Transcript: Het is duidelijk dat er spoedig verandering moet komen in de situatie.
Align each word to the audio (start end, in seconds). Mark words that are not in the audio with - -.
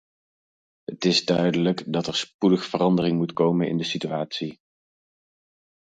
Het 0.83 1.05
is 1.05 1.25
duidelijk 1.25 1.91
dat 1.93 2.07
er 2.07 2.15
spoedig 2.15 2.65
verandering 2.65 3.17
moet 3.17 3.33
komen 3.33 3.67
in 3.67 3.77
de 3.77 3.83
situatie. 3.83 4.59